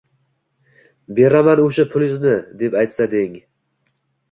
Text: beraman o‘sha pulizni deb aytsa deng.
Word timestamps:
beraman 1.19 1.61
o‘sha 1.67 1.87
pulizni 1.93 2.33
deb 2.65 2.81
aytsa 2.83 3.09
deng. 3.15 3.39